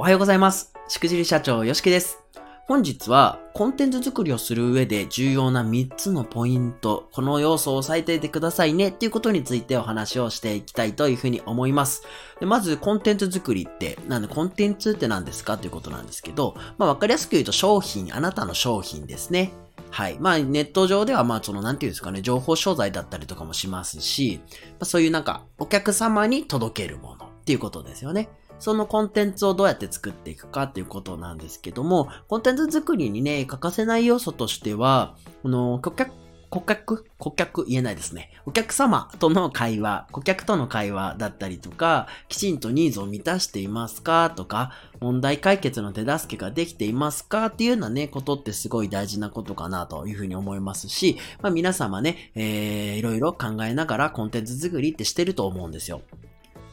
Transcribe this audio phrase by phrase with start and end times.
[0.00, 0.72] おはようございます。
[0.88, 2.20] しくじり社長よしきです。
[2.66, 12.02] 本日はコンテンツ作りをする上で重要な3つのポイント、この要素を押さえていてくださいねっていうことについてお話をしていきたいというふうに思います。
[12.40, 15.58] でまずコンテンツ作りって、なんでコンテンツって何ですか？
[15.58, 19.52] ということなんですけど、まあわかりやすく言うと商品、あなたの商品ですね。
[19.90, 20.16] はい。
[20.18, 28.28] まあ、ネット上では、まあ、その、なんていうんですかね、情報商材だったりとかもしますし、まあ、そういうなんか、お客様に届けるものっていうことですよね。
[28.60, 36.12] そのコンテンツをどうやって作っていくかっていうことなんですけども、コンテンツ作りにね、欠かせない要素としては、この、顧客、
[36.50, 38.30] 顧客顧客言えないですね。
[38.44, 56.02] お客様との会話、顧客との会話だったりとか、きちんとニーズを満たしていますかとか、問題解決の手助けができていますかっていうようなね、ことってすごい大事なことかなというふうに思いますし、まあ皆様ね、えー、いろいろ考えながらコンテンツ作りってしてると思うんですよ。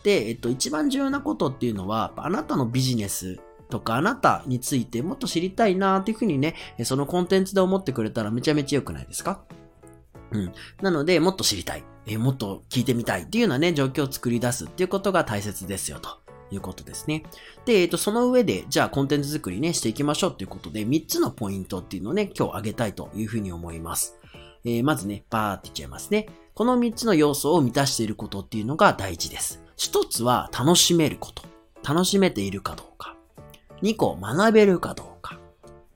[0.04, 9.41] で、えっと、一番重要なことっていうのは、あなたのビジネスとかあなたについてもっと知りたいなっていうふうにね、そのコンテンツで思ってくれたらめちゃめちゃ良くないですか？
[10.32, 10.54] うん。
[10.82, 16.10] なので、もっと知りたい、えもっと聞いてみたいっていうようなね、状況を作り出すっていうことが大切ですよ、と
[16.52, 17.24] いうことですね。
[17.66, 24.18] で、えっ、と、その上で、じゃあコンテンツ作りね、していきましょうっていうことで、3つのポイントっていうのをね、今日挙げたいというふうに思います。
[24.66, 26.27] えーまずね、バーっていっちゃいますね。
[26.54, 29.62] この3つの要素を満たしていることっていうのが大事です。
[29.78, 31.44] 1つは楽しめること。
[31.84, 33.16] 楽しめているかどうか。
[33.82, 35.40] 2個、学べるかどうか。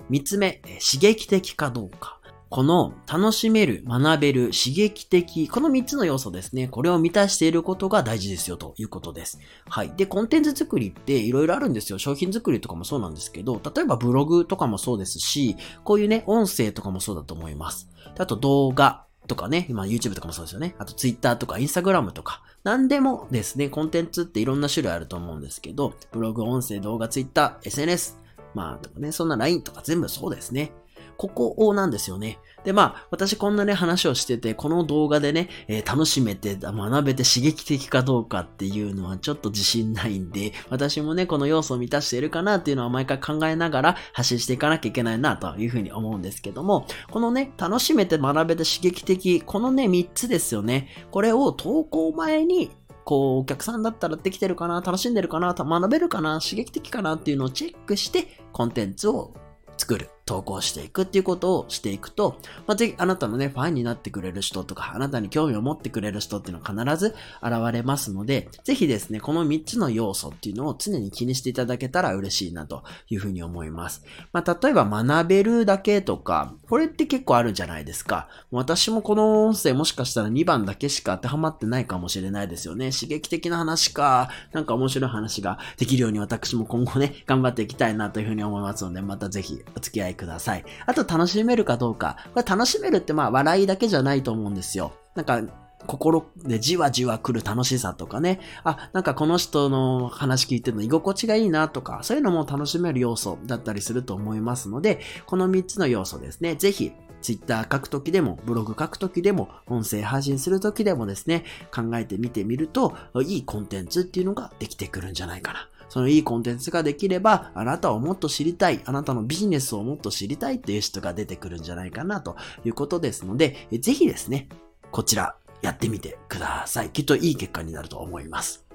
[0.10, 2.20] 3つ目、刺激的かどうか。
[2.50, 6.68] この楽しめる、学べる、刺激的、この3つの要素ですね。
[6.68, 9.40] これを満たしていることが大事ですよということです。
[9.70, 9.94] はい。
[9.96, 11.98] で、コンテンツ作りっていろいろあるんですよ。
[11.98, 17.90] 商品作りとかもそうなんですけど、例えばブログとかもそうですし、こういうね、音声とかもそうだと思います。
[18.20, 20.76] あと動画とかね、今 YouTube とかもそうですよね。
[20.78, 28.18] あと Twitter とか Instagram とか、何でもですね、コンテンツっていろんな種類あると思うんですけど、ブログ、音声、動画、Twitter、SNS、
[28.54, 30.72] まあ、とかね、そんな LINE とか全部そうですね。
[31.18, 32.40] ここをなんですよね。
[32.64, 50.88] で、まあ、私こんなね、話をしてて、この動画でね、えー楽しめて、学べて刺激的かどうかっていうのはちょっと自信ないんで、私もね、この要素を満たしているかなっていうのは毎回考えながら発信していかなきゃいけないなというふうに思うんですけども、このね、楽しめて学べて刺激的、このね、3つですよね。
[51.12, 52.72] これを投稿前に
[53.04, 59.34] こう、お客さんだったらできてるかな楽しんでるかな学べるかな刺激的かなっていうのをチェックして、コンテンツを
[59.78, 62.38] 作る、投稿していくっていうことをしていくと、
[62.68, 74.04] まあ、ぜひあなたのね、ファンになってくれる人とか、あなたに興味を持ってくれる人っていうのは必ず現れますので、ぜひですね、この3つの要素っていうのを常に気にしていただけたら嬉しいなというふうに思います。
[74.32, 78.28] まあ、例えば学べるだけとか、これって結構あるじゃないですか。
[78.52, 82.92] 私もこの音声もしかしたら2番だけしか当てはまってないかもしれないですよね。
[82.92, 90.66] 刺激的な話か、なんか面白い話ができるように私も今後ね、頑張っていきたいなというふうに思いますので、またぜひお付き合いください。
[90.86, 92.18] あと楽しめるかどうか。
[92.34, 94.94] これ楽しめるってまあ笑いだけじゃないと思うんですよ。
[95.16, 95.42] なんか、
[95.88, 98.40] 心でじわじわ来る楽しさとかね。
[98.64, 106.56] あ、なんかこの人の話聞いてるの居心地がいいなとか、そういうのも楽しめる要素だったりすると思いますので、この3つの要素ですね。
[106.56, 106.92] ぜひ、
[107.22, 115.68] ツイッター書くときでも、ブログ書くときでも、音声配信するときでもですね、考えてみてみると、いいコンテンツっていうのができてくるんじゃないかな。
[115.92, 124.48] そのいいコンテンツができれば、あなたをもっと知りたい、あなたのビジネスをもっと知りたいっていう人が出てくるんじゃないかなということですので、ぜひですね、
[124.90, 126.92] こちらやってみてください。
[126.92, 128.66] きっといい結果になると思います。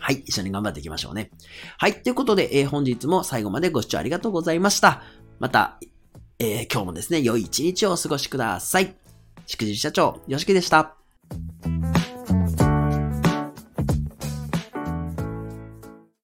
[0.00, 1.30] はい、一緒に頑張っていきましょうね。
[1.76, 5.04] はい、ということで、えー本日も最後までご視聴ありがとうございました。
[5.38, 5.78] また、
[6.40, 8.96] えー今日もですね、良い一日をお過ごしください。
[9.46, 10.97] しくじり社長、よしきでした。